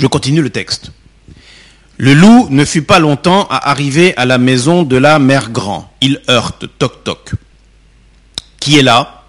[0.00, 0.92] Je continue le texte.
[1.98, 5.92] Le loup ne fut pas longtemps à arriver à la maison de la mère Grand.
[6.00, 7.32] Il heurte, toc toc.
[8.58, 9.24] Qui est là?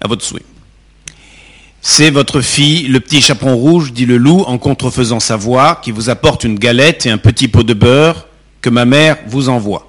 [0.00, 0.42] À votre souhait.
[1.80, 5.92] C'est votre fille, le petit chaperon rouge, dit le loup en contrefaisant sa voix, qui
[5.92, 8.26] vous apporte une galette et un petit pot de beurre
[8.62, 9.88] que ma mère vous envoie.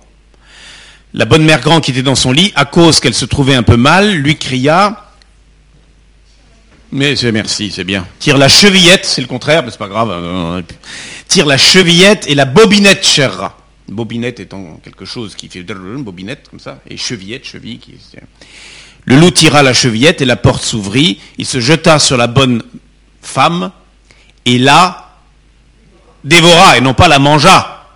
[1.15, 3.63] La bonne mère Grand qui était dans son lit, à cause qu'elle se trouvait un
[3.63, 5.10] peu mal, lui cria
[6.91, 8.07] mais c'est merci, c'est bien.
[8.19, 10.63] Tire la chevillette, c'est le contraire, mais c'est pas grave.
[11.27, 13.53] Tire la chevillette et la bobinette, cher.
[13.87, 17.79] Bobinette étant quelque chose qui fait bobinette comme ça, et chevillette, cheville.
[17.79, 17.95] Qui...
[19.05, 21.19] Le loup tira la chevillette et la porte s'ouvrit.
[21.37, 22.63] Il se jeta sur la bonne
[23.21, 23.71] femme
[24.45, 25.09] et la
[26.23, 27.87] dévora et non pas la mangea.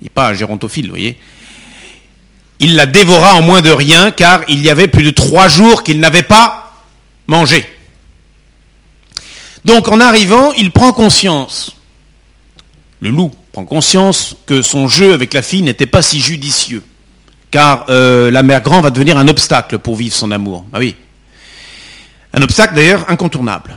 [0.00, 1.18] Il n'est pas un gérontophile, vous voyez.
[2.60, 5.82] Il la dévora en moins de rien car il y avait plus de trois jours
[5.82, 6.69] qu'il n'avait pas
[7.30, 7.64] manger.
[9.64, 11.76] Donc en arrivant, il prend conscience,
[13.00, 16.82] le loup prend conscience que son jeu avec la fille n'était pas si judicieux,
[17.50, 20.64] car euh, la mère grand va devenir un obstacle pour vivre son amour.
[20.72, 20.96] Ah oui.
[22.32, 23.76] Un obstacle d'ailleurs incontournable,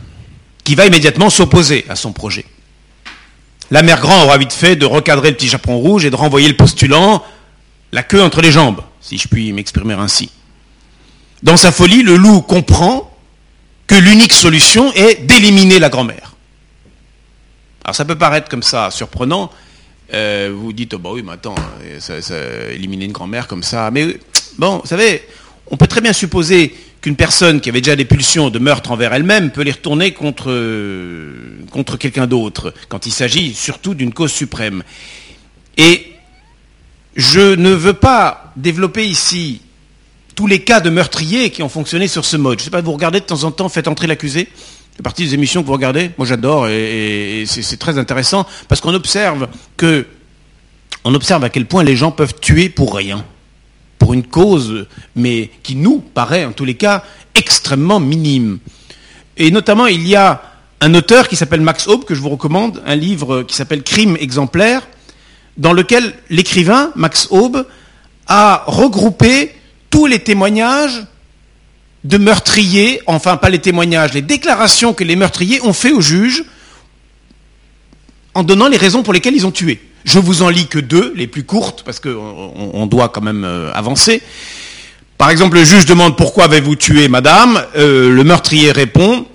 [0.64, 2.46] qui va immédiatement s'opposer à son projet.
[3.72, 6.48] La mère grand aura vite fait de recadrer le petit chaperon rouge et de renvoyer
[6.48, 7.24] le postulant
[7.92, 10.32] la queue entre les jambes, si je puis m'exprimer ainsi.
[11.44, 13.13] Dans sa folie, le loup comprend
[13.88, 16.36] que l'unique solution est d'éliminer la grand-mère.
[17.84, 19.52] Alors ça peut paraître comme ça surprenant.
[20.14, 21.56] Euh, vous dites, oh bah oui, mais attends,
[22.00, 22.16] ça,
[22.72, 23.90] éliminer une grand-mère comme ça.
[23.92, 24.18] Mais
[24.58, 25.24] bon, vous savez,
[25.68, 29.14] on peut très bien supposer qu'une personne qui avait déjà des pulsions de meurtre envers
[29.14, 30.54] elle-même peut les retourner contre,
[31.72, 34.84] contre quelqu'un d'autre, quand il s'agit surtout d'une cause suprême.
[35.78, 36.14] Et
[37.16, 39.62] je ne veux pas développer ici
[40.36, 42.60] tous les cas de meurtriers qui ont fonctionné sur ce mode.
[42.60, 44.48] Je ne sais pas, vous regardez de temps en temps, faites entrer l'accusé
[44.96, 46.12] C'est partie des émissions que vous regardez.
[46.18, 50.06] Moi, j'adore et, c'est très intéressant parce qu'on observe que,
[51.04, 53.26] on observe à quel point les gens peuvent tuer pour rien,
[54.00, 57.04] pour une cause, mais qui nous paraît, en tous les cas,
[57.36, 58.60] extrêmement minime.
[59.38, 60.42] Et notamment, il y a
[60.82, 64.18] un auteur qui s'appelle Max Aube, que je vous recommande, un livre qui s'appelle Crime
[64.20, 64.88] exemplaire,
[65.58, 67.66] dans lequel l'écrivain, Max Aube,
[68.28, 69.52] a regroupé
[69.94, 71.06] tous les témoignages
[72.04, 76.44] de meurtriers, enfin pas les témoignages, les déclarations que les meurtriers ont fait au juge
[78.34, 79.80] en donnant les raisons pour lesquelles ils ont tué.
[80.04, 83.72] Je vous en lis que deux, les plus courtes, parce qu'on doit quand même euh,
[83.72, 84.24] avancer.
[85.20, 87.64] Par exemple, le juge demande pourquoi avez-vous tué madame?
[87.76, 89.28] Euh, Le meurtrier répond,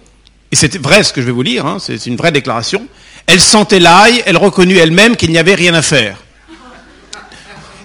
[0.51, 2.85] et c'est vrai ce que je vais vous lire, hein, c'est une vraie déclaration,
[3.27, 6.19] elle sentait l'ail, elle reconnut elle-même qu'il n'y avait rien à faire.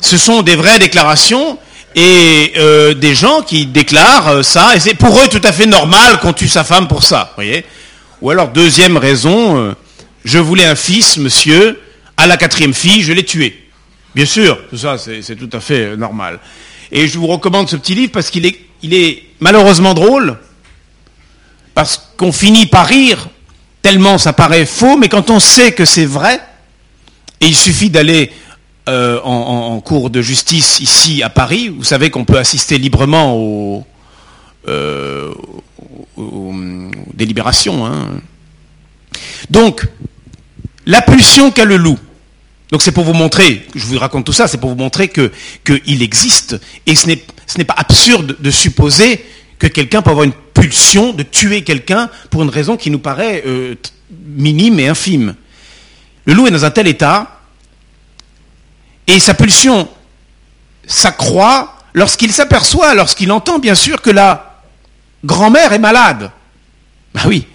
[0.01, 1.59] Ce sont des vraies déclarations,
[1.95, 5.65] et euh, des gens qui déclarent euh, ça, et c'est pour eux tout à fait
[5.65, 7.65] normal qu'on tue sa femme pour ça, voyez.
[8.21, 9.73] Ou alors deuxième raison, euh,
[10.25, 11.79] je voulais un fils, monsieur,
[12.17, 13.69] à la quatrième fille, je l'ai tué.
[14.15, 16.39] Bien sûr, tout ça c'est tout à fait normal.
[16.91, 20.37] Et je vous recommande ce petit livre parce qu'il est, est malheureusement drôle,
[21.73, 23.27] parce qu'on finit par rire,
[23.81, 26.39] tellement ça paraît faux, mais quand on sait que c'est vrai,
[27.41, 28.31] et il suffit d'aller
[28.89, 33.85] euh, en, cours de justice ici à Paris, vous savez qu'on peut assister librement aux,
[34.67, 35.33] euh,
[37.13, 37.85] délibérations.
[37.85, 38.09] Hein.
[39.49, 39.85] Donc,
[40.85, 41.97] la pulsion qu'a le loup.
[42.71, 46.01] Donc c'est pour vous montrer, je vous raconte tout ça, c'est pour vous montrer qu'il
[46.01, 49.23] existe et ce n'est pas absurde de supposer
[49.59, 53.43] que quelqu'un peut avoir une pulsion de tuer quelqu'un pour une raison qui nous paraît
[53.45, 53.75] euh,
[54.09, 55.35] minime et infime.
[56.25, 57.32] Le loup est dans un tel état
[59.07, 59.87] et sa pulsion
[60.85, 64.61] s'accroît lorsqu'il s'aperçoit, lorsqu'il entend bien sûr que la
[65.23, 66.31] grand-mère est malade.
[67.13, 67.45] Ben oui,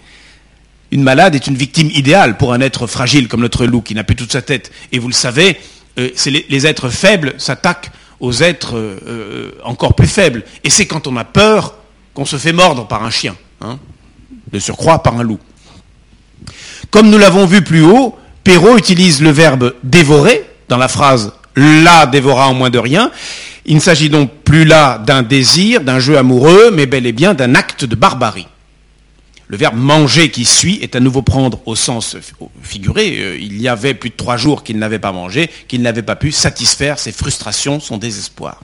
[0.90, 4.04] une malade est une victime idéale pour un être fragile comme notre loup qui n'a
[4.04, 4.70] plus toute sa tête.
[4.92, 5.58] Et vous le savez,
[5.98, 10.44] euh, les, êtres faibles s'attaquent aux êtres euh, euh, encore plus faibles.
[10.64, 11.74] Et c'est quand on a peur
[12.14, 13.78] qu'on se fait mordre par un chien, hein,
[14.50, 15.38] de surcroît par un loup.
[16.90, 22.06] Comme nous l'avons vu plus haut, Perrault utilise le verbe dévorer dans la phrase la
[22.06, 23.10] dévora en moins de rien.
[23.66, 27.34] Il ne s'agit donc plus là d'un désir, d'un jeu amoureux, mais bel et bien
[27.34, 28.46] d'un acte de barbarie.
[29.48, 32.16] Le verbe manger qui suit est à nouveau prendre au sens
[32.62, 33.16] figuré.
[33.18, 36.16] Euh, il y avait plus de trois jours qu'il n'avait pas mangé, qu'il n'avait pas
[36.16, 38.60] pu satisfaire ses frustrations, son désespoir.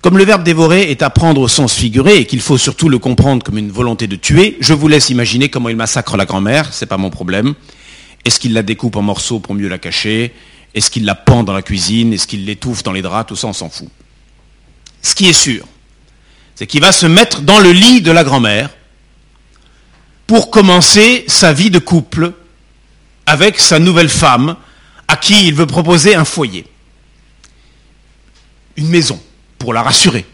[0.00, 2.98] Comme le verbe dévorer est à prendre au sens figuré et qu'il faut surtout le
[2.98, 6.72] comprendre comme une volonté de tuer, je vous laisse imaginer comment il massacre la grand-mère,
[6.72, 7.54] c'est pas mon problème.
[8.24, 10.32] Est-ce qu'il la découpe en morceaux pour mieux la cacher?
[10.74, 12.12] Est-ce qu'il la pend dans la cuisine?
[12.12, 13.28] Est-ce qu'il l'étouffe dans les draps?
[13.28, 13.88] Tout ça, on s'en fout.
[15.02, 15.66] Ce qui est sûr,
[16.54, 18.70] c'est qu'il va se mettre dans le lit de la grand-mère
[20.26, 22.32] pour commencer sa vie de couple
[23.26, 24.56] avec sa nouvelle femme
[25.06, 26.64] à qui il veut proposer un foyer,
[28.76, 29.20] une maison,
[29.58, 30.24] pour la rassurer.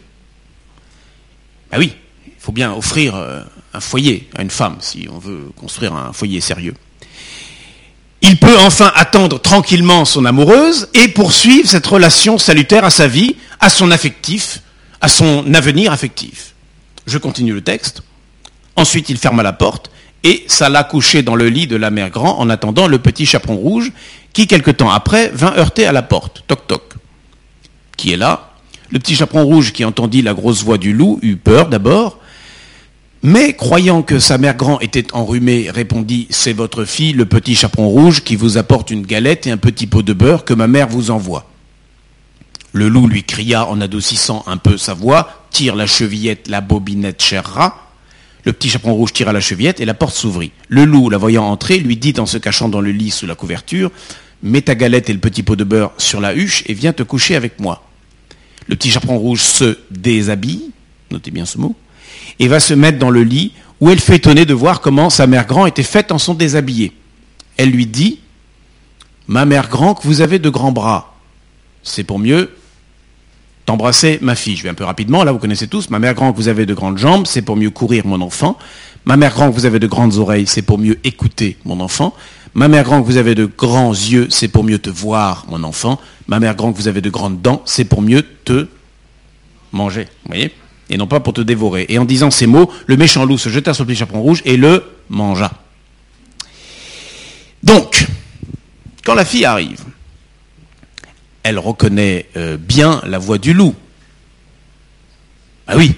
[1.71, 1.93] Ben oui,
[2.25, 3.41] il faut bien offrir euh,
[3.73, 6.73] un foyer à une femme si on veut construire un foyer sérieux.
[8.21, 13.35] Il peut enfin attendre tranquillement son amoureuse et poursuivre cette relation salutaire à sa vie,
[13.59, 14.61] à son affectif,
[15.01, 16.53] à son avenir affectif.
[17.07, 18.03] Je continue le texte.
[18.75, 19.89] Ensuite, il ferma la porte
[20.23, 23.55] et s'alla coucher dans le lit de la mère Grand en attendant le petit chaperon
[23.55, 23.91] rouge
[24.33, 26.43] qui, quelque temps après, vint heurter à la porte.
[26.47, 26.93] Toc toc.
[27.97, 28.51] Qui est là?
[28.91, 32.19] Le petit chaperon rouge qui entendit la grosse voix du loup eut peur d'abord,
[33.23, 37.87] mais croyant que sa mère grand était enrhumée, répondit C'est votre fille, le petit chaperon
[37.87, 40.87] rouge, qui vous apporte une galette et un petit pot de beurre que ma mère
[40.87, 41.47] vous envoie.
[42.73, 47.21] Le loup lui cria en adoucissant un peu sa voix Tire la chevillette, la bobinette,
[47.21, 47.91] cher rat.
[48.43, 50.51] Le petit chaperon rouge tira la chevillette et la porte s'ouvrit.
[50.67, 53.35] Le loup, la voyant entrer, lui dit en se cachant dans le lit sous la
[53.35, 53.91] couverture
[54.41, 57.03] Mets ta galette et le petit pot de beurre sur la huche et viens te
[57.03, 57.87] coucher avec moi.
[58.67, 60.71] Le petit chaperon rouge se déshabille,
[61.11, 61.75] notez bien ce mot,
[62.39, 65.27] et va se mettre dans le lit où elle fait étonner de voir comment sa
[65.27, 66.93] mère grand était faite en son déshabillé.
[67.57, 68.19] Elle lui dit
[69.27, 71.15] Ma mère grand, que vous avez de grands bras.
[71.83, 72.51] C'est pour mieux
[73.65, 74.55] t'embrasser ma fille.
[74.55, 75.89] Je vais un peu rapidement, là vous connaissez tous.
[75.89, 78.57] Ma mère grand, que vous avez de grandes jambes, c'est pour mieux courir mon enfant.
[79.05, 82.13] Ma mère grand, que vous avez de grandes oreilles, c'est pour mieux écouter mon enfant.
[82.53, 85.63] Ma mère grand, que vous avez de grands yeux, c'est pour mieux te voir mon
[85.63, 85.99] enfant.
[86.27, 88.67] Ma mère grand, que vous avez de grandes dents, c'est pour mieux te
[89.71, 90.07] manger.
[90.25, 90.51] Voyez?
[90.91, 91.85] Et non pas pour te dévorer.
[91.89, 94.41] Et en disant ces mots, le méchant loup se jeta sur le petit chaperon rouge
[94.45, 95.51] et le mangea.
[97.63, 98.05] Donc,
[99.03, 99.83] quand la fille arrive,
[101.43, 103.73] elle reconnaît euh, bien la voix du loup.
[105.65, 105.95] Ah oui,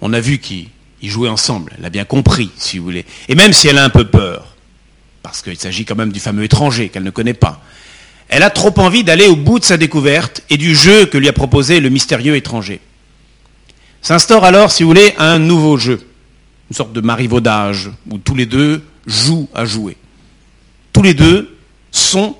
[0.00, 0.68] on a vu qu'ils
[1.02, 3.04] jouaient ensemble, elle a bien compris, si vous voulez.
[3.28, 4.54] Et même si elle a un peu peur,
[5.22, 7.60] parce qu'il s'agit quand même du fameux étranger qu'elle ne connaît pas,
[8.28, 11.28] elle a trop envie d'aller au bout de sa découverte et du jeu que lui
[11.28, 12.80] a proposé le mystérieux étranger.
[14.06, 16.00] S'instaure alors, si vous voulez, un nouveau jeu,
[16.70, 19.96] une sorte de marivaudage, où tous les deux jouent à jouer.
[20.92, 21.58] Tous les deux
[21.90, 22.36] sont,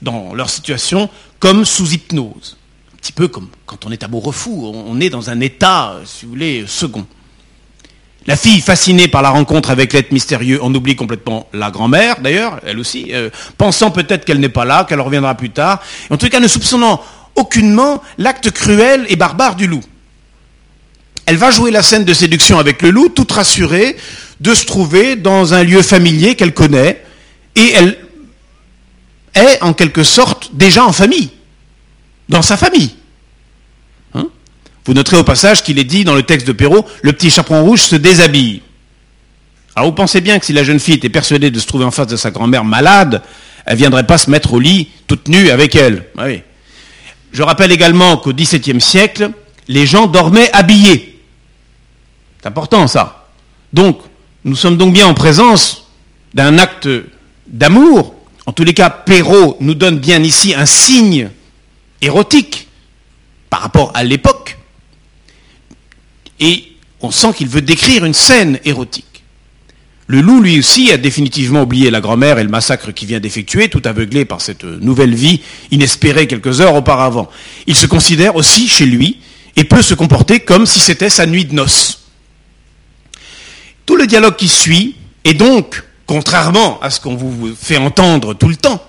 [0.00, 1.10] dans leur situation,
[1.40, 2.56] comme sous hypnose.
[2.94, 6.24] Un petit peu comme quand on est amoureux fou, on est dans un état, si
[6.24, 7.04] vous voulez, second.
[8.28, 12.60] La fille, fascinée par la rencontre avec l'être mystérieux, en oublie complètement la grand-mère, d'ailleurs,
[12.64, 16.28] elle aussi, euh, pensant peut-être qu'elle n'est pas là, qu'elle reviendra plus tard, en tout
[16.28, 17.02] cas ne soupçonnant
[17.34, 19.82] aucunement l'acte cruel et barbare du loup.
[21.28, 23.98] Elle va jouer la scène de séduction avec le loup, toute rassurée
[24.40, 27.04] de se trouver dans un lieu familier qu'elle connaît,
[27.54, 27.98] et elle
[29.34, 31.28] est en quelque sorte déjà en famille,
[32.30, 32.94] dans sa famille.
[34.14, 34.28] Hein?
[34.86, 37.62] Vous noterez au passage qu'il est dit dans le texte de Perrault, le petit chaperon
[37.62, 38.62] rouge se déshabille.
[39.76, 41.90] Alors vous pensez bien que si la jeune fille était persuadée de se trouver en
[41.90, 43.20] face de sa grand-mère malade,
[43.66, 46.06] elle ne viendrait pas se mettre au lit toute nue avec elle.
[46.16, 46.40] Oui.
[47.32, 49.30] Je rappelle également qu'au XVIIe siècle,
[49.68, 51.16] les gens dormaient habillés.
[52.48, 53.28] Important ça.
[53.74, 54.00] Donc,
[54.42, 55.86] nous sommes donc bien en présence
[56.32, 56.88] d'un acte
[57.46, 58.14] d'amour.
[58.46, 61.28] En tous les cas, Perrault nous donne bien ici un signe
[62.00, 62.68] érotique
[63.50, 64.56] par rapport à l'époque.
[66.40, 66.72] Et
[67.02, 69.04] on sent qu'il veut décrire une scène érotique.
[70.06, 73.68] Le loup, lui aussi, a définitivement oublié la grand-mère et le massacre qu'il vient d'effectuer,
[73.68, 77.28] tout aveuglé par cette nouvelle vie inespérée quelques heures auparavant.
[77.66, 79.18] Il se considère aussi chez lui
[79.54, 82.07] et peut se comporter comme si c'était sa nuit de noces.
[83.88, 88.50] Tout le dialogue qui suit est donc, contrairement à ce qu'on vous fait entendre tout
[88.50, 88.84] le temps,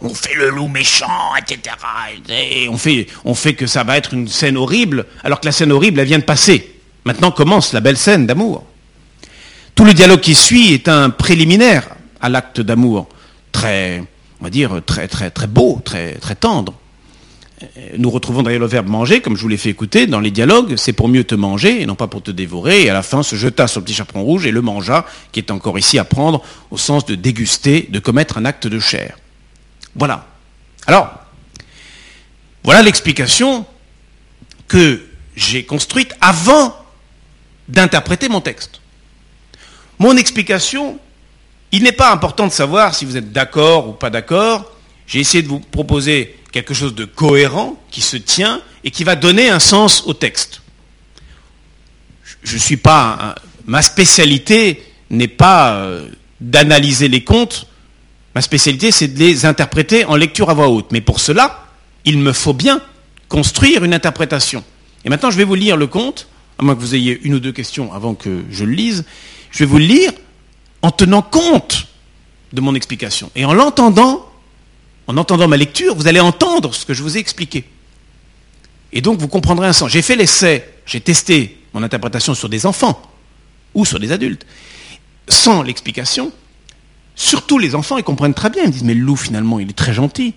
[0.00, 1.74] on fait le loup méchant, etc.
[2.28, 5.50] Et on fait, on fait que ça va être une scène horrible, alors que la
[5.50, 6.76] scène horrible, elle vient de passer.
[7.04, 8.64] Maintenant commence la belle scène d'amour.
[9.74, 11.88] Tout le dialogue qui suit est un préliminaire
[12.20, 13.08] à l'acte d'amour,
[13.50, 14.00] très,
[14.40, 16.72] on va dire, très, très, très beau, très, très tendre.
[17.96, 20.76] Nous retrouvons d'ailleurs le verbe manger, comme je vous l'ai fait écouter dans les dialogues,
[20.76, 23.22] c'est pour mieux te manger et non pas pour te dévorer, et à la fin
[23.22, 26.04] se jeta sur le petit chaperon rouge et le mangea, qui est encore ici à
[26.04, 29.16] prendre au sens de déguster, de commettre un acte de chair.
[29.94, 30.26] Voilà.
[30.86, 31.10] Alors,
[32.62, 33.64] voilà l'explication
[34.68, 36.76] que j'ai construite avant
[37.68, 38.80] d'interpréter mon texte.
[39.98, 40.98] Mon explication,
[41.72, 44.70] il n'est pas important de savoir si vous êtes d'accord ou pas d'accord.
[45.06, 49.14] J'ai essayé de vous proposer quelque chose de cohérent, qui se tient et qui va
[49.14, 50.62] donner un sens au texte.
[52.42, 53.34] Je ne suis pas.
[53.66, 56.08] ma spécialité n'est pas euh,
[56.40, 57.66] d'analyser les contes.
[58.34, 60.92] Ma spécialité, c'est de les interpréter en lecture à voix haute.
[60.92, 61.66] Mais pour cela,
[62.06, 62.80] il me faut bien
[63.28, 64.64] construire une interprétation.
[65.04, 66.26] Et maintenant, je vais vous lire le conte,
[66.58, 69.04] à moins que vous ayez une ou deux questions avant que je le lise.
[69.50, 70.12] Je vais vous le lire
[70.80, 71.86] en tenant compte
[72.54, 73.30] de mon explication.
[73.36, 74.26] Et en l'entendant,
[75.06, 77.64] en entendant ma lecture, vous allez entendre ce que je vous ai expliqué.
[78.92, 79.90] Et donc vous comprendrez un sens.
[79.90, 83.00] J'ai fait l'essai, j'ai testé mon interprétation sur des enfants
[83.74, 84.46] ou sur des adultes.
[85.28, 86.32] Sans l'explication,
[87.14, 88.64] surtout les enfants, ils comprennent très bien.
[88.64, 90.34] Ils disent, mais le loup, finalement, il est très gentil.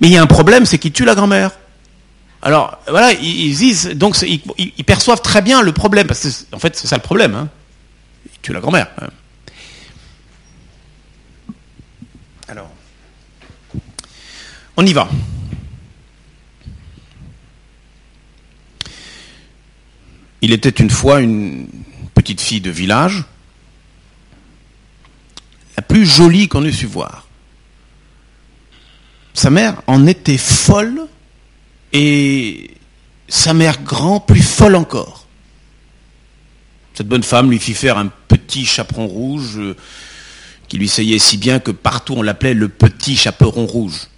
[0.00, 1.50] Mais il y a un problème, c'est qu'il tue la grand-mère.
[2.42, 6.76] Alors, voilà, ils, disent, donc ils, perçoivent très bien le problème, parce que, en fait,
[6.76, 7.34] c'est ça le problème.
[7.34, 7.48] Hein.
[8.26, 8.88] Il tue la grand-mère.
[9.00, 9.08] Hein.
[12.48, 12.70] Alors,
[14.76, 15.08] on y va.
[20.42, 21.68] Il était une fois une
[22.14, 23.24] petite fille de village,
[25.76, 27.26] la plus jolie qu'on eût su voir.
[29.34, 31.06] Sa mère en était folle
[31.92, 32.70] et
[33.28, 35.26] sa mère grand plus folle encore.
[36.94, 39.76] Cette bonne femme lui fit faire un petit chaperon rouge euh,
[40.68, 44.09] qui lui seyait si bien que partout on l'appelait le petit chaperon rouge.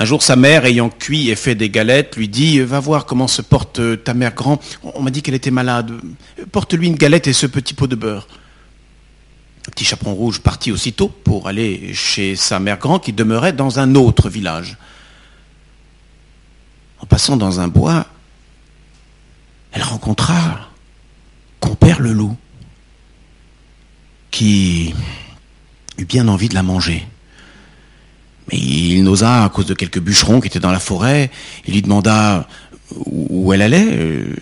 [0.00, 3.26] Un jour, sa mère, ayant cuit et fait des galettes, lui dit Va voir comment
[3.26, 4.60] se porte euh, ta mère grand.
[4.84, 5.92] On m'a dit qu'elle était malade.
[6.52, 8.28] Porte-lui une galette et ce petit pot de beurre.
[9.66, 13.80] Le petit chaperon rouge partit aussitôt pour aller chez sa mère grand qui demeurait dans
[13.80, 14.76] un autre village.
[17.00, 18.06] En passant dans un bois,
[19.72, 20.68] elle rencontra
[21.60, 22.36] compère le loup,
[24.30, 24.94] qui
[25.98, 27.04] eut bien envie de la manger.
[28.50, 31.30] Mais il n'osa à cause de quelques bûcherons qui étaient dans la forêt.
[31.66, 32.46] Il lui demanda
[33.06, 33.86] où elle allait.
[33.90, 34.34] Euh,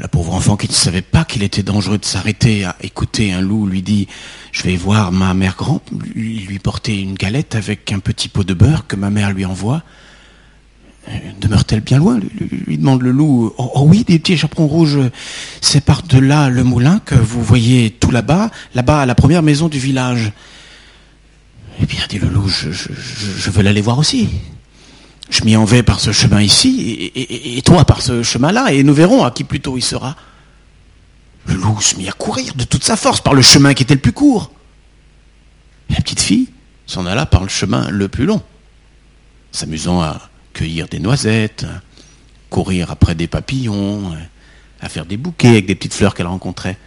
[0.00, 3.40] la pauvre enfant qui ne savait pas qu'il était dangereux de s'arrêter à écouter un
[3.40, 4.08] loup lui dit
[4.52, 5.82] Je vais voir ma mère grand,
[6.14, 9.82] lui porter une galette avec un petit pot de beurre que ma mère lui envoie.
[11.08, 12.18] Euh, demeure-t-elle bien loin?
[12.66, 13.52] Lui, demande le loup.
[13.58, 14.98] Oh, oh, oui, des petits chaperons rouges,
[15.60, 19.42] c'est par de là le moulin que vous voyez tout là-bas, là-bas à la première
[19.42, 20.32] maison du village.
[21.80, 24.28] Eh bien, dit le loup, je, veux l'aller voir aussi.
[25.30, 28.94] Je m'y en vais par ce chemin ici, et, toi par ce chemin-là, et nous
[28.94, 30.16] verrons à qui plus tôt il sera.
[31.46, 33.94] Le loup se mit à courir de toute sa force par le chemin qui était
[33.94, 34.52] le plus court.
[35.90, 36.48] la petite fille
[36.86, 38.42] s'en alla par le chemin le plus long,
[39.50, 41.66] s'amusant à cueillir des noisettes,
[42.50, 44.14] courir après des papillons,
[44.80, 46.78] à faire des bouquets avec des petites fleurs qu'elle rencontrait.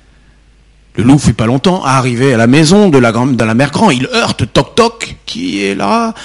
[0.98, 3.92] Le loup fut pas longtemps à arriver à la maison de la, de mère grand.
[3.92, 6.16] Il heurte, toc toc, qui est là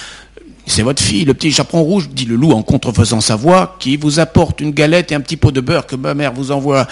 [0.67, 3.99] C'est votre fille, le petit chaperon rouge, dit le loup en contrefaisant sa voix, qui
[3.99, 6.89] vous apporte une galette et un petit pot de beurre que ma mère vous envoie.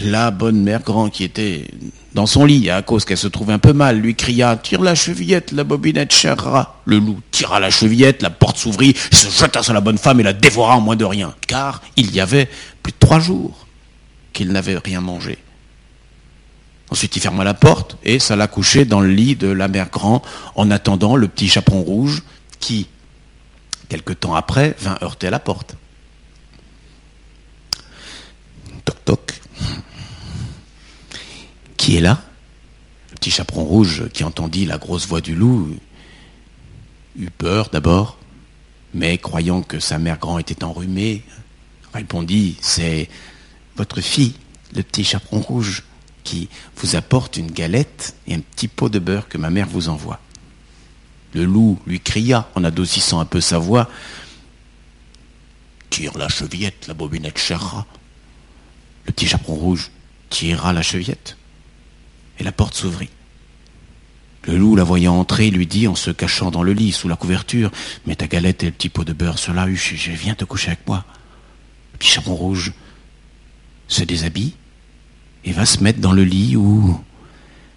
[0.00, 1.66] La bonne mère grand qui était
[2.14, 4.94] dans son lit, à cause qu'elle se trouvait un peu mal, lui cria Tire la
[4.94, 9.74] chevillette, la bobinette chère Le loup tira la chevillette, la porte s'ouvrit, se jeta sur
[9.74, 12.48] la bonne femme et la dévora en moins de rien, car il y avait
[12.82, 13.66] plus de trois jours
[14.32, 15.36] qu'il n'avait rien mangé.
[16.90, 18.48] Ensuite, il ferma la porte et ça l'a
[18.86, 20.22] dans le lit de la mère Grand
[20.54, 22.22] en attendant le petit chaperon rouge
[22.60, 22.88] qui,
[23.88, 25.76] quelque temps après, vint heurter à la porte.
[28.84, 29.40] Toc toc.
[31.76, 32.22] Qui est là?
[33.10, 35.76] Le petit chaperon rouge qui entendit la grosse voix du loup
[37.18, 38.18] eut peur d'abord,
[38.94, 41.22] mais croyant que sa mère Grand était enrhumée,
[41.92, 43.08] répondit C'est
[43.76, 44.34] votre fille,
[44.74, 45.82] le petit chaperon rouge
[46.28, 49.88] qui vous apporte une galette et un petit pot de beurre que ma mère vous
[49.88, 50.20] envoie.
[51.32, 53.88] Le loup lui cria en adoucissant un peu sa voix
[55.88, 57.86] Tire la chevillette, la bobinette chèrera.
[59.06, 59.90] Le petit chaperon rouge
[60.28, 61.38] tira la chevillette
[62.38, 63.08] et la porte s'ouvrit.
[64.44, 67.16] Le loup, la voyant entrer, lui dit en se cachant dans le lit sous la
[67.16, 67.70] couverture
[68.06, 70.34] Mets ta galette et le petit pot de beurre sur la huche et je viens
[70.34, 71.06] te coucher avec moi.
[71.94, 72.74] Le petit chaperon rouge
[73.88, 74.52] se déshabille
[75.44, 76.98] et va se mettre dans le lit où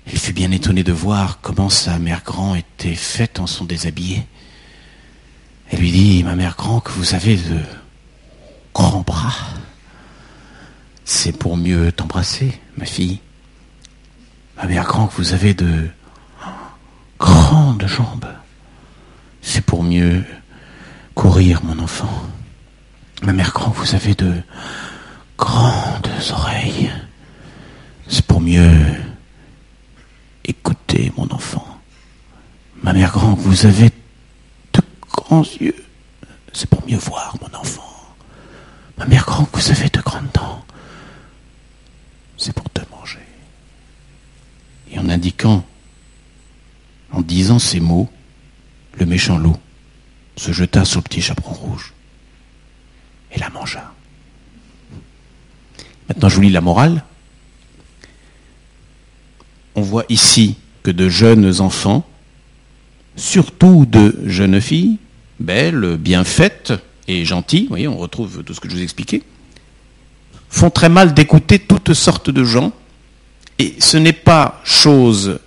[0.07, 4.25] il fut bien étonné de voir comment sa mère grand était faite en son déshabillé.
[5.69, 7.59] Elle lui dit, ma mère grand, que vous avez de
[8.73, 9.33] grands bras.
[11.05, 13.19] C'est pour mieux t'embrasser, ma fille.
[14.57, 15.87] Ma mère grand, que vous avez de
[17.19, 18.27] grandes jambes.
[19.41, 20.23] C'est pour mieux
[21.15, 22.11] courir, mon enfant.
[23.21, 24.33] Ma mère grand, vous avez de
[25.37, 26.91] grandes oreilles.
[28.11, 28.93] C'est pour mieux
[30.43, 31.65] écouter, mon enfant.
[32.83, 33.89] Ma mère grand, vous avez
[34.73, 35.85] de grands yeux.
[36.51, 37.89] C'est pour mieux voir, mon enfant.
[38.97, 40.65] Ma mère grand, vous avez de grandes dents.
[42.37, 43.25] C'est pour te manger.
[44.91, 45.65] Et en indiquant,
[47.13, 48.09] en disant ces mots,
[48.99, 49.55] le méchant loup
[50.35, 51.93] se jeta sur le petit chaperon rouge
[53.31, 53.93] et la mangea.
[56.09, 57.05] Maintenant, je vous lis la morale.
[59.75, 62.05] On voit ici que de jeunes enfants,
[63.15, 64.97] surtout de jeunes filles,
[65.39, 66.73] belles, bien faites
[67.07, 69.23] et gentilles, vous voyez, on retrouve tout ce que je vous expliquais,
[70.49, 72.71] font très mal d'écouter toutes sortes de gens,
[73.59, 75.39] et ce n'est pas chose,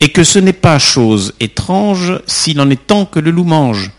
[0.00, 3.90] et que ce n'est pas chose étrange s'il en est temps que le loup mange.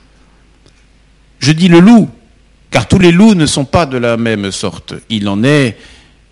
[1.39, 2.09] Je dis le loup,
[2.71, 4.93] car tous les loups ne sont pas de la même sorte.
[5.09, 5.77] Il en est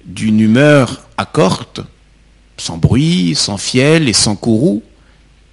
[0.06, 1.82] d'une humeur accorte,
[2.58, 4.84] sans bruit, sans fiel et sans courroux,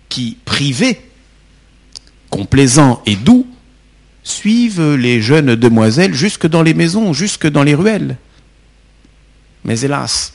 [0.09, 1.01] qui, privés,
[2.31, 3.47] complaisants et doux,
[4.25, 8.17] suivent les jeunes demoiselles jusque dans les maisons, jusque dans les ruelles.
[9.65, 10.35] Mais hélas,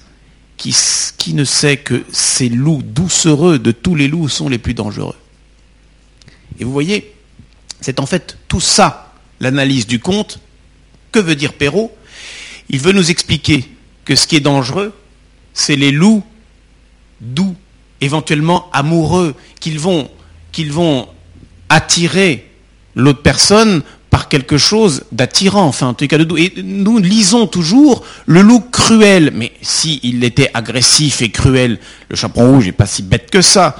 [0.58, 5.16] qui, ne sait que ces loups doucereux de tous les loups sont les plus dangereux
[6.60, 7.14] Et vous voyez,
[7.80, 10.40] c'est en fait tout ça, l'analyse du conte.
[11.12, 11.96] Que veut dire Perrault?
[12.70, 13.66] Il veut nous expliquer
[14.04, 14.94] que ce qui est dangereux,
[15.54, 16.24] c'est les loups
[17.22, 17.56] doux,
[18.02, 20.10] éventuellement amoureux, qu'ils vont,
[20.52, 21.08] qu'ils vont
[21.70, 22.50] attirer
[22.96, 26.38] l'autre personne par quelque chose d'attirant, enfin en tout cas de doux.
[26.38, 32.54] Et nous lisons toujours le loup cruel, mais s'il était agressif et cruel, le chaperon
[32.54, 33.76] rouge n'est pas si bête que ça.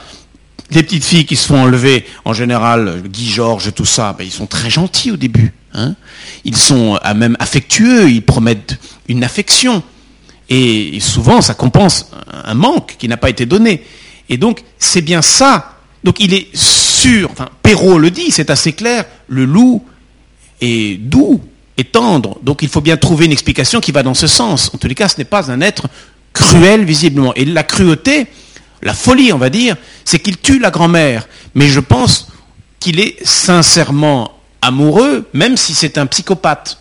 [0.72, 4.32] Les petites filles qui se font enlever, en général, Guy Georges, tout ça, ben, ils
[4.32, 5.54] sont très gentils au début.
[5.74, 5.96] Hein.
[6.44, 9.84] ils sont euh, même affectueux, ils promettent une affection.
[10.50, 13.84] Et, souvent, ça compense un manque qui n'a pas été donné.
[14.30, 15.78] Et donc, c'est bien ça.
[16.04, 19.84] Donc, il est sûr, enfin, Perrault le dit, c'est assez clair, le loup
[20.62, 21.42] est doux
[21.78, 22.38] et tendre.
[22.42, 24.72] Donc, il faut bien trouver une explication qui va dans ce sens.
[24.74, 25.88] En tous les cas, ce n'est pas un être
[26.34, 27.34] cruel, visiblement.
[27.36, 28.28] Et la cruauté,
[28.82, 29.76] la folie, on va dire,
[30.06, 31.28] c'est qu'il tue la grand-mère.
[31.56, 32.30] Mais je pense
[32.80, 36.80] qu'il est sincèrement amoureux, même si c'est un psychopathe.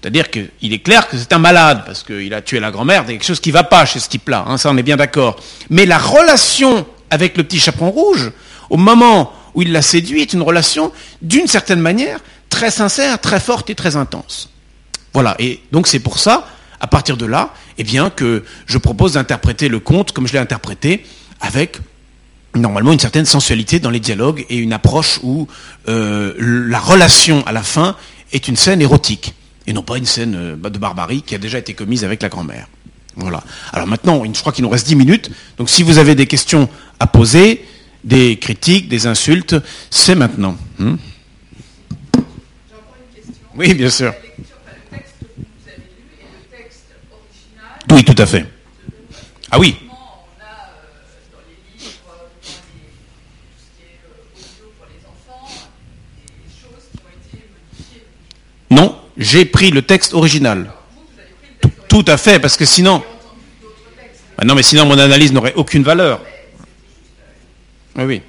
[0.00, 3.14] C'est-à-dire qu'il est clair que c'est un malade, parce qu'il a tué la grand-mère, il
[3.14, 5.36] quelque chose qui ne va pas chez ce type-là, hein, ça on est bien d'accord.
[5.70, 8.30] Mais la relation avec le petit chaperon rouge,
[8.70, 13.40] au moment où il l'a séduit, est une relation, d'une certaine manière, très sincère, très
[13.40, 14.50] forte et très intense.
[15.14, 16.46] Voilà, et donc c'est pour ça,
[16.80, 20.38] à partir de là, eh bien, que je propose d'interpréter le conte comme je l'ai
[20.38, 21.04] interprété,
[21.40, 21.78] avec
[22.54, 25.48] normalement une certaine sensualité dans les dialogues et une approche où
[25.88, 27.96] euh, la relation à la fin
[28.32, 29.34] est une scène érotique
[29.68, 32.30] et non pas une scène euh, de barbarie qui a déjà été commise avec la
[32.30, 32.66] grand-mère.
[33.16, 33.44] Voilà.
[33.72, 35.30] Alors maintenant, je crois qu'il nous reste 10 minutes.
[35.58, 37.62] Donc si vous avez des questions à poser,
[38.02, 39.56] des critiques, des insultes,
[39.90, 40.56] c'est maintenant.
[40.78, 40.96] Hmm
[43.56, 44.14] oui, bien sûr.
[47.90, 48.46] Oui, tout à fait.
[49.50, 49.76] Ah oui.
[58.70, 60.72] Non, j'ai pris le texte original.
[61.88, 63.02] Tout, à fait, parce que sinon...
[64.38, 66.20] Ah non, mais sinon mon analyse n'aurait aucune valeur.
[67.96, 68.22] Oui, oui.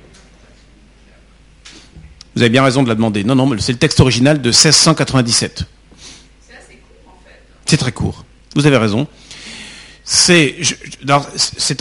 [2.35, 3.23] Vous avez bien raison de la demander.
[3.23, 5.65] Non, non, c'est le texte original de 1697.
[6.47, 7.39] C'est assez court, en fait.
[7.65, 8.25] C'est très court.
[8.55, 9.07] Vous avez raison.
[10.11, 10.55] C'est,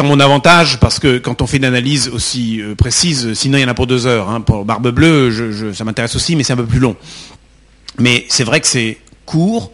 [0.00, 3.62] en mon avantage parce que quand on fait une analyse aussi euh, précise, sinon il
[3.62, 4.28] y en a pour deux heures.
[4.28, 4.42] Hein.
[4.42, 6.94] Pour Barbe Bleue, ça m'intéresse aussi, mais c'est un peu plus long.
[7.98, 9.72] Mais c'est vrai que c'est court,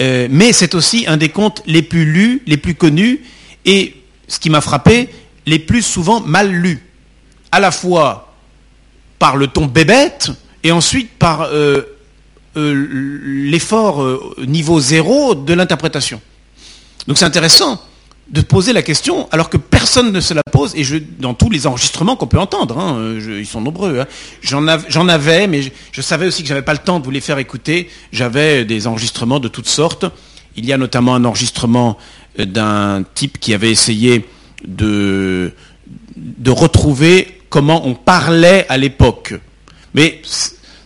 [0.00, 3.20] euh, mais c'est aussi un des contes les plus lus, les plus connus,
[3.64, 3.96] et
[4.28, 5.08] ce qui m'a frappé,
[5.46, 6.82] les plus souvent mal lus.
[7.50, 8.34] À la fois
[9.18, 10.30] par le ton bébête,
[10.64, 11.82] et ensuite par euh,
[12.56, 12.86] euh,
[13.22, 16.20] l'effort niveau zéro de l'interprétation.
[17.06, 17.80] Donc c'est intéressant
[18.32, 20.84] de poser la question alors que personne ne se la pose et
[21.18, 24.00] dans tous les enregistrements qu'on peut entendre, hein, euh, ils sont nombreux.
[24.00, 24.06] Hein.
[24.40, 24.66] J'en,
[25.08, 25.60] avais, mais
[25.92, 27.90] je, savais aussi que j'avais pas le temps de vous les faire écouter.
[28.10, 30.06] J'avais des enregistrements de toutes sortes.
[30.56, 31.98] Il y a notamment un enregistrement
[32.38, 34.26] euh, d'un type qui avait essayé
[34.66, 35.52] de,
[36.46, 39.34] retrouver comment on parlait à l'époque.
[39.94, 40.22] Mais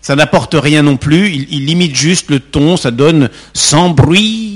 [0.02, 1.30] ça n'apporte rien non plus.
[1.30, 2.76] Il limite juste le ton.
[2.76, 4.55] Ça donne sans bruit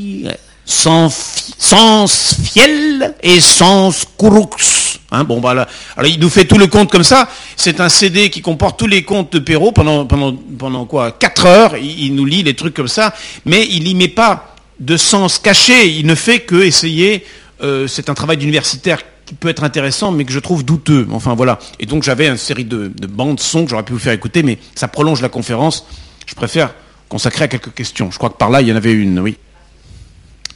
[0.70, 2.06] sans,
[2.42, 4.98] fiel et sans courux.
[5.12, 5.66] Hein, bon voilà.
[5.96, 7.28] Alors il nous fait tout le compte comme ça.
[7.56, 11.46] C'est un CD qui comporte tous les comptes de Perrault pendant pendant pendant quoi Quatre
[11.46, 11.76] heures.
[11.76, 13.12] Il, nous lit les trucs comme ça,
[13.44, 15.88] mais il n'y met pas de sens caché.
[15.88, 17.24] Il ne fait que essayer.
[17.62, 21.06] Euh, c'est un travail d'universitaire qui peut être intéressant, mais que je trouve douteux.
[21.12, 21.58] Enfin voilà.
[21.80, 24.42] Et donc j'avais une série de, de bandes son que j'aurais pu vous faire écouter,
[24.42, 25.84] mais ça prolonge la conférence.
[26.26, 26.72] Je préfère
[27.08, 28.10] consacrer à quelques questions.
[28.12, 29.18] Je crois que par là il y en avait une.
[29.18, 29.36] Oui.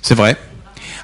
[0.04, 0.36] C'est vrai.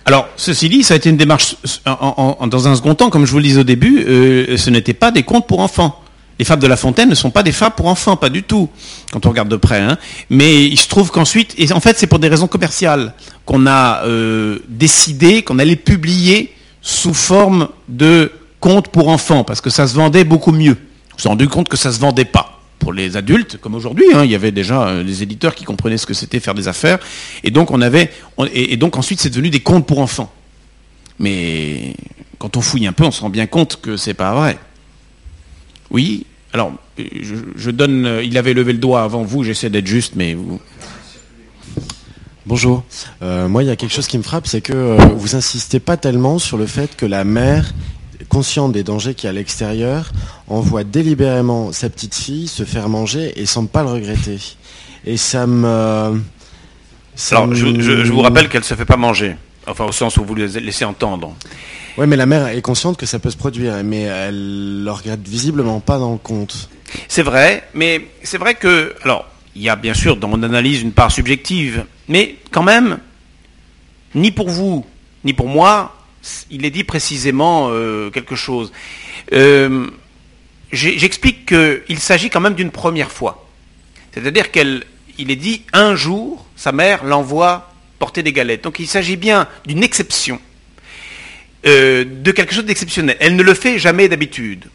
[0.04, 3.38] Alors, ceci dit, ça a été une démarche dans un second temps, comme je vous
[3.38, 6.02] le disais au début, euh, ce n'était pas des contes pour enfants.
[6.38, 8.68] Les fables de La Fontaine ne sont pas des fables pour enfants, pas du tout,
[9.10, 9.80] quand on regarde de près.
[9.80, 9.96] Hein.
[10.28, 13.14] Mais il se trouve qu'ensuite, et en fait c'est pour des raisons commerciales,
[13.46, 19.70] qu'on a euh, décidé qu'on allait publier sous forme de conte pour enfants, parce que
[19.70, 20.76] ça se vendait beaucoup mieux.
[21.14, 22.59] On s'est rendu compte que ça se vendait pas
[22.92, 24.04] les adultes, comme aujourd'hui.
[24.14, 26.68] Hein, il y avait déjà euh, des éditeurs qui comprenaient ce que c'était faire des
[26.68, 26.98] affaires,
[27.44, 28.10] et donc on avait,
[28.52, 30.32] et, donc ensuite c'est devenu des contes pour enfants.
[31.18, 31.94] Mais
[32.38, 34.58] quand on fouille un peu, on se rend bien compte que c'est pas vrai.
[35.90, 36.26] Oui.
[36.52, 38.06] Alors, je, donne.
[38.06, 39.44] Euh, il avait levé le doigt avant vous.
[39.44, 40.60] J'essaie d'être juste, mais vous.
[42.46, 42.82] Bonjour.
[43.22, 45.96] Euh, moi, il y a quelque chose qui me frappe, c'est que vous insistez pas
[45.96, 47.72] tellement sur le fait que la mère
[48.28, 50.12] consciente des dangers qui y a à l'extérieur,
[50.48, 54.38] envoie délibérément sa petite fille se faire manger et semble pas le regretter.
[55.06, 56.20] Et ça me...
[57.32, 59.36] Alors, Je, vous rappelle qu'elle se fait pas manger.
[59.66, 61.34] Enfin, au sens où vous le laissez entendre.
[61.98, 65.26] Oui, mais la mère est consciente que ça peut se produire, mais elle le regrette
[65.26, 66.70] visiblement pas dans le compte.
[67.08, 68.94] C'est vrai, mais c'est vrai que...
[69.02, 72.98] Alors, il y a bien sûr dans mon analyse une part subjective, mais quand même,
[74.14, 74.86] ni pour vous,
[75.24, 75.94] ni pour moi,
[76.50, 78.72] il est dit précisément euh, quelque chose.
[79.32, 79.86] Euh,
[80.72, 83.48] j'explique qu'il s'agit quand même d'une première fois.
[84.12, 84.84] C'est-à-dire qu'il
[85.18, 88.62] est dit un jour, sa mère l'envoie porter des galettes.
[88.62, 90.40] Donc il s'agit bien d'une exception,
[91.66, 93.16] euh, de quelque chose d'exceptionnel.
[93.20, 94.66] Elle ne le fait jamais d'habitude.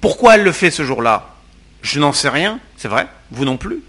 [0.00, 1.36] Pourquoi elle le fait ce jour-là?
[1.82, 3.80] Je n'en sais rien, c'est vrai, vous non plus.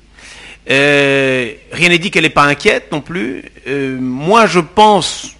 [0.67, 3.43] rien n'est dit qu'elle n'est pas inquiète non plus.
[3.67, 5.35] moi, je pense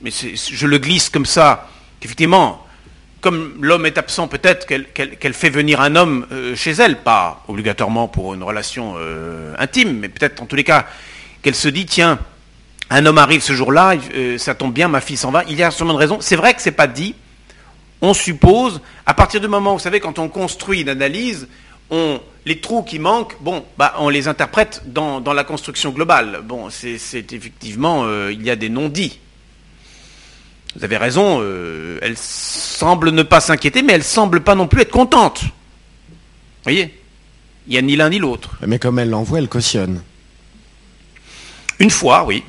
[0.00, 1.68] mais je le glisse comme ça,
[2.00, 2.64] qu'effectivement,
[3.20, 8.06] comme l'homme est absent, peut-être qu'elle fait venir un homme euh, chez elle, pas obligatoirement
[8.08, 10.86] pour une relation euh, intime, mais peut-être en tous les cas
[11.42, 12.18] qu'elle se dit, tiens,
[12.90, 15.62] un homme arrive ce jour-là, euh, ça tombe bien, ma fille s'en va, il y
[15.62, 16.18] a sûrement de raison.
[16.20, 17.14] C'est vrai que c'est pas dit.
[18.00, 21.48] On suppose, à partir du moment, vous savez, quand on construit une analyse,
[22.44, 26.42] les trous qui manquent, bon, bah, on les interprète dans, la construction globale.
[26.44, 29.18] Bon, c'est effectivement, il y a des non-dits.
[30.78, 34.82] Vous avez raison, euh, elle semble ne pas s'inquiéter, mais elle semble pas non plus
[34.82, 35.42] être contente.
[35.42, 35.50] Vous
[36.62, 36.94] voyez
[37.66, 38.50] Il n'y a ni l'un ni l'autre.
[38.64, 40.02] Mais comme elle l'envoie, elle cautionne.
[41.80, 42.44] Une fois, oui.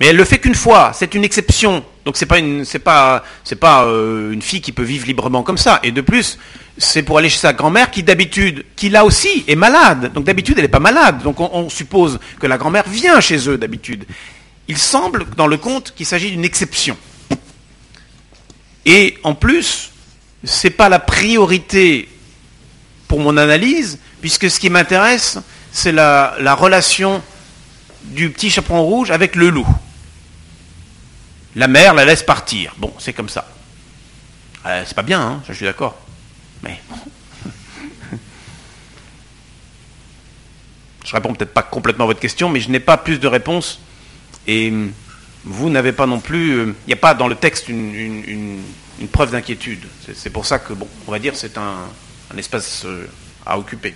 [0.00, 1.84] Mais elle le fait qu'une fois, c'est une exception.
[2.06, 5.42] Donc c'est pas une c'est pas c'est pas euh, une fille qui peut vivre librement
[5.42, 5.78] comme ça.
[5.82, 6.38] Et de plus,
[6.78, 10.10] c'est pour aller chez sa grand-mère qui d'habitude, qui là aussi est malade.
[10.14, 11.22] Donc d'habitude elle n'est pas malade.
[11.22, 14.06] Donc on suppose que la grand-mère vient chez eux d'habitude.
[14.68, 16.96] Il semble dans le conte qu'il s'agit d'une exception.
[18.88, 19.90] Et en plus,
[20.44, 22.08] ce n'est pas la priorité
[23.06, 25.38] pour mon analyse, puisque ce qui m'intéresse,
[25.70, 27.22] c'est la, relation
[28.04, 29.68] du petit chaperon rouge avec le loup.
[31.54, 32.74] La mère la laisse partir.
[32.78, 33.46] Bon, c'est comme ça.
[34.64, 35.98] Euh, c'est pas bien, hein, je suis d'accord.
[36.62, 36.80] Mais
[41.04, 43.80] je réponds peut-être pas complètement à votre question, mais je n'ai pas plus de réponses.
[44.46, 44.72] Et
[45.48, 48.58] vous n'avez pas non plus, il euh, n'y a pas dans le texte une,
[49.10, 49.84] preuve d'inquiétude.
[50.14, 51.88] C'est pour ça que, bon, on va dire, c'est un,
[52.36, 53.06] espace euh,
[53.46, 53.94] à occuper.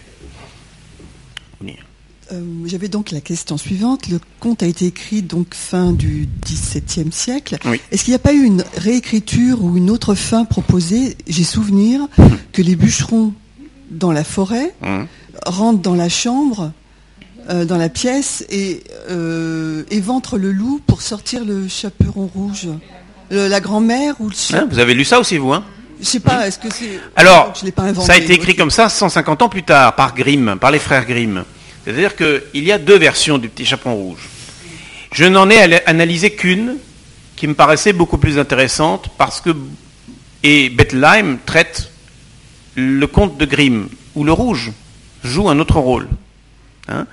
[2.32, 4.08] Euh, j'avais donc la question suivante.
[4.08, 7.58] Le conte a été écrit donc fin du XVIIe siècle.
[7.90, 11.16] Est-ce qu'il n'y a pas eu une réécriture ou une autre fin proposée?
[11.26, 12.00] J'ai souvenir
[12.52, 13.34] que les bûcherons
[13.90, 15.06] dans la forêt hum.
[15.44, 16.72] rentrent dans la chambre
[17.50, 22.68] euh, dans la pièce et euh, éventre le loup pour sortir le chaperon rouge.
[23.30, 25.64] la grand-mère ou le hein, Vous avez lu ça aussi, vous hein
[26.00, 27.00] Je sais pas, est-ce que c'est...
[27.16, 27.52] Alors,
[28.00, 31.04] ça a été écrit comme ça 150 ans plus tard, par Grimm, par les frères
[31.04, 31.44] Grimm.
[31.84, 34.28] C'est-à-dire qu'il y a deux versions du petit chaperon rouge.
[35.12, 36.76] Je n'en ai analysé qu'une,
[37.34, 39.50] qui me paraissait beaucoup plus intéressante, parce que...
[40.44, 41.90] Et Bettelheim traite
[42.76, 44.72] le conte de Grimm, où le rouge
[45.24, 46.08] joue un autre rôle.
[46.88, 47.06] Hein.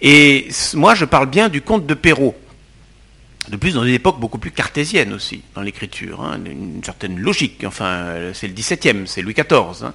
[0.00, 2.36] et moi, je parle bien du conte de Perrault.
[3.48, 7.64] De plus, dans une époque beaucoup plus cartésienne aussi, dans l'écriture, hein, une certaine logique.
[7.64, 9.84] Enfin, c'est le XVIIe, c'est Louis XIV.
[9.84, 9.94] Hein.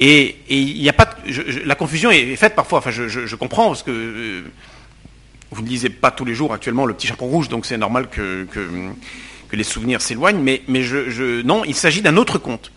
[0.00, 1.16] Et il n'y a pas,
[1.64, 2.78] la confusion est faite parfois.
[2.78, 4.42] Enfin, je, comprends parce que euh,
[5.52, 8.08] vous ne lisez pas tous les jours actuellement le Petit Chaperon Rouge, donc c'est normal
[8.08, 8.46] que,
[9.52, 10.42] les souvenirs s'éloignent.
[10.42, 10.82] Mais, mais
[11.44, 12.72] non, il s'agit d'un autre conte.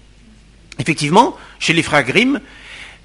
[0.77, 2.41] Effectivement, chez les frères Grimm,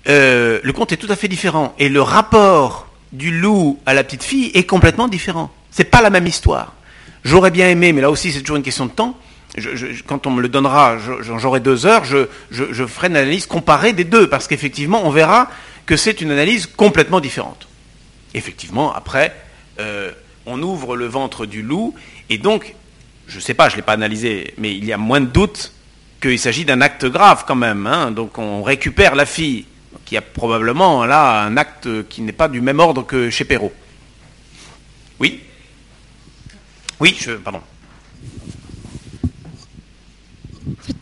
[0.08, 1.74] euh, le conte est tout à fait différent.
[1.78, 5.50] Et le rapport du loup à la petite fille est complètement différent.
[5.70, 6.74] C'est pas la même histoire.
[7.24, 9.18] J'aurais bien aimé, mais là aussi c'est toujours une question de temps.
[10.06, 12.26] quand on me le donnera, j'aurai deux heures, je,
[12.86, 15.50] ferai une analyse comparée des deux, parce qu'effectivement, on verra
[15.86, 17.68] que c'est une analyse complètement différente.
[18.32, 19.34] Effectivement, après,
[19.80, 20.12] euh,
[20.46, 21.94] on ouvre le ventre du loup,
[22.30, 22.74] et donc,
[23.26, 25.26] je ne sais pas, je ne l'ai pas analysé, mais il y a moins de
[25.26, 25.72] doute
[26.20, 27.86] qu'il s'agit d'un acte grave quand même.
[27.86, 28.10] Hein.
[28.10, 29.64] donc on récupère la fille
[30.04, 33.72] qui a probablement là un acte qui n'est pas du même ordre que chez Perrault.
[35.18, 35.40] Oui
[37.00, 37.60] Oui, je, pardon.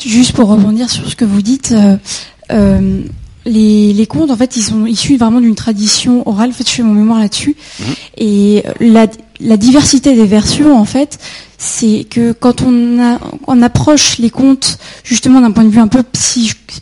[0.05, 1.75] Juste pour rebondir sur ce que vous dites,
[3.49, 6.51] les, contes, en fait, ils sont issus vraiment d'une tradition orale.
[6.51, 7.57] En fait, je fais mon mémoire là-dessus.
[7.81, 7.87] Mhm.
[8.19, 9.07] Et la,
[9.41, 11.19] la, diversité des versions, en fait,
[11.59, 16.05] c'est que quand on, approche les contes justement d'un point de vue un peu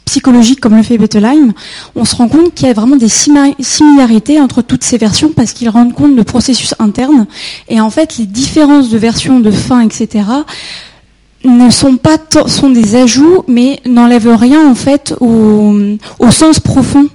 [0.04, 1.52] psychologique, comme le fait Bettelheim,
[1.94, 5.52] on se rend compte qu'il y a vraiment des similarités entre toutes ces versions parce
[5.52, 7.26] qu'ils rendent compte de processus internes.
[7.68, 10.24] Et en fait, les différences de versions, de fin, etc
[11.46, 15.74] ne sont pas sont des ajouts, mais n'enlèvent rien en fait au,
[16.30, 17.06] sens profond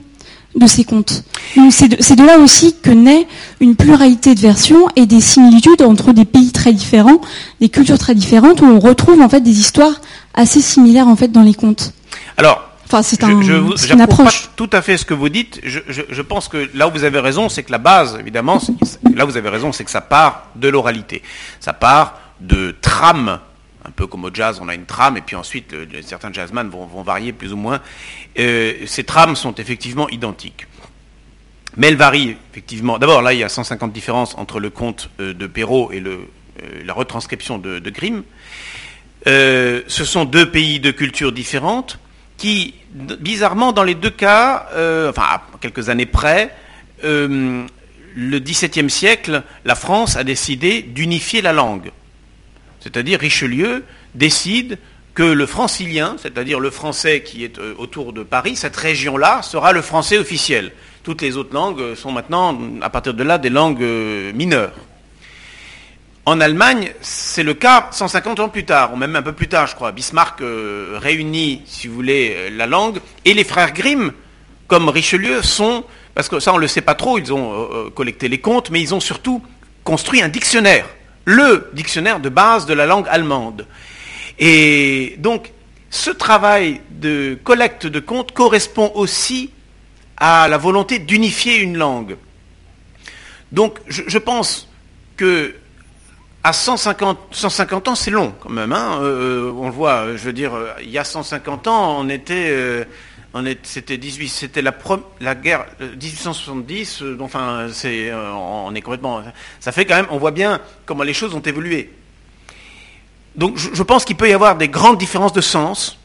[0.55, 1.23] de ces contes.
[1.69, 3.27] C'est de, là aussi que naît
[3.59, 7.21] une pluralité de versions et des similitudes entre des pays très différents,
[7.59, 10.01] des cultures très différentes, où on retrouve en fait des histoires
[10.33, 11.93] assez similaires en fait dans les contes.
[12.37, 14.47] Alors, Enfin, c'est un, je, je une approche.
[14.47, 15.61] Pas tout à fait ce que vous dites.
[15.63, 18.59] Je, je, pense que là où vous avez raison, c'est que la base, évidemment,
[19.15, 21.21] là où vous avez raison, c'est que ça part de l'oralité.
[21.61, 23.39] Ça part de trames
[23.85, 27.01] un peu comme au jazz, on a une trame, et puis ensuite, certains jazzmen vont,
[27.01, 27.79] varier plus ou moins.
[28.37, 30.67] Euh, ces trames sont effectivement identiques.
[31.77, 32.99] Mais elles varient, effectivement.
[32.99, 36.17] D'abord, là, il y a 150 différences entre le conte euh, de Perrault et euh,
[36.85, 38.23] la retranscription de, Grimm.
[39.25, 41.99] ce sont deux pays de cultures différentes
[42.37, 44.67] qui, bizarrement, dans les deux cas,
[45.09, 46.53] enfin, quelques années près,
[47.03, 51.91] le XVIIe siècle, la France a décidé d'unifier la langue.
[52.79, 54.77] C'est-à-dire Richelieu décide
[55.13, 59.73] que le francilien, c'est-à-dire le français qui est euh, autour de Paris, cette région-là, sera
[59.73, 60.71] le français officiel.
[61.03, 64.73] Toutes les autres langues sont maintenant, à partir de là, des langues euh, mineures.
[66.25, 69.67] En Allemagne, c'est le cas 150 ans plus tard, ou même un peu plus tard,
[69.67, 69.91] je crois.
[69.91, 74.11] Bismarck euh, réunit, si vous voulez, la langue, et les frères Grimm,
[74.67, 75.83] comme Richelieu, sont,
[76.13, 78.81] parce que ça on ne le sait pas trop, ils ont collecté les comptes, mais
[78.81, 79.41] ils ont surtout
[79.83, 80.85] construit un dictionnaire
[81.25, 83.67] le dictionnaire de base de la langue allemande.
[84.39, 85.51] Et donc,
[85.89, 89.51] ce travail de collecte de comptes correspond aussi
[90.21, 92.15] à la volonté d'unifier une langue.
[93.51, 94.69] Donc, je, pense
[95.17, 95.53] que
[96.43, 98.71] à 150, 150 ans, c'est long quand même.
[98.71, 98.99] Hein.
[99.01, 102.47] Euh, on le voit, je veux dire, il y a 150 ans, on était...
[102.49, 102.85] Euh,
[103.63, 107.01] c'était 18, c'était la, guerre 1870.
[107.01, 109.23] Euh, enfin, euh, on est complètement.
[109.59, 111.91] Ça fait quand même, on voit bien comment les choses ont évolué.
[113.35, 115.97] Donc, je, pense qu'il peut y avoir des grandes différences de sens,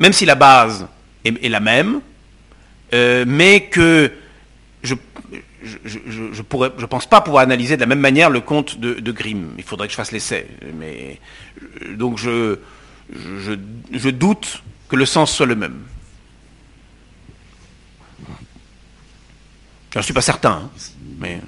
[0.00, 0.88] même si la base
[1.24, 2.00] est, la même,
[2.94, 4.12] euh, mais que
[4.82, 4.94] je
[5.62, 9.12] je, pourrais, je pense pas pouvoir analyser de la même manière le conte de, de
[9.12, 9.54] Grimm.
[9.56, 10.46] Il faudrait que je fasse l'essai.
[10.78, 11.20] Mais
[11.96, 12.58] donc je,
[13.10, 15.80] je doute que le sens soit le même.
[19.94, 20.70] Je ne suis pas certain, hein,
[21.20, 21.40] mais...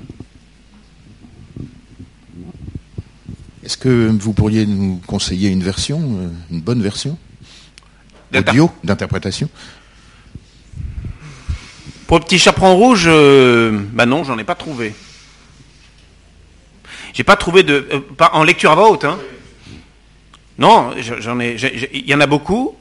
[3.64, 7.18] Est-ce que vous pourriez nous conseiller une version, euh, une bonne version
[8.32, 9.50] Audio, d'interprétation?
[12.06, 14.94] Pour le petit chaperon rouge, euh, bah non, j'en ai pas trouvé.
[17.12, 17.88] J'ai pas trouvé de.
[17.92, 18.00] Euh,
[18.32, 19.18] en lecture à voix haute, hein.
[20.58, 21.56] Non, j'en ai.
[21.92, 22.76] Il y en a beaucoup.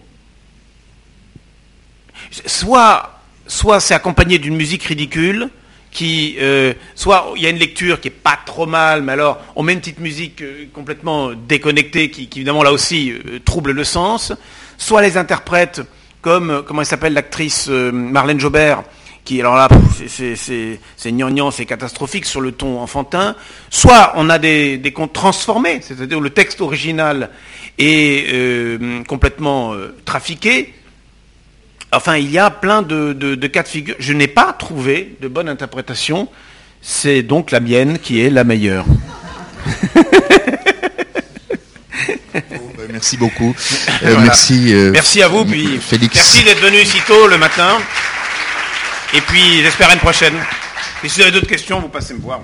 [2.46, 5.50] Soit soit c'est accompagné d'une musique ridicule,
[5.90, 9.42] qui, euh, soit il y a une lecture qui est pas trop mal, mais alors
[9.56, 14.34] on met une petite musique euh, complètement déconnectée qui, évidemment là aussi trouble le sens,
[14.78, 15.82] soit les interprètes
[16.22, 18.84] comme comment elle s'appelle l'actrice Marlène Jobert,
[19.26, 19.68] qui alors là
[20.08, 23.36] c'est gnangnan, c'est catastrophique sur le ton enfantin,
[23.70, 27.32] soit on a des, des contes transformés, c'est-à-dire le texte original
[27.78, 29.74] est complètement
[30.06, 30.74] trafiqué,
[31.96, 33.96] Enfin, il y a plein de, cas de figure.
[34.00, 36.28] Je n'ai pas trouvé de bonne interprétation.
[36.82, 38.86] C'est donc la mienne qui est la meilleure.
[42.78, 43.56] Ben, merci beaucoup.
[44.04, 44.74] Euh, merci.
[44.74, 45.46] Euh, merci à vous.
[45.46, 46.16] Puis Félix.
[46.16, 47.78] Merci d'être venu si tôt le matin.
[49.16, 50.36] Et puis j'espère à une prochaine.
[51.02, 52.42] Et si vous avez d'autres questions, vous passez me voir.